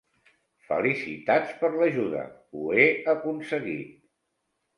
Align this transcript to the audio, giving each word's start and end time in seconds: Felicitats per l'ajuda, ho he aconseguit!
Felicitats 0.69 1.51
per 1.59 1.69
l'ajuda, 1.75 2.23
ho 2.61 2.73
he 2.79 2.87
aconseguit! 3.15 3.95